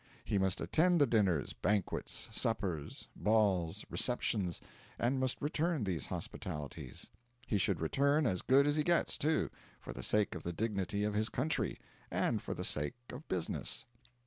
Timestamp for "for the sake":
9.79-10.33, 12.41-12.95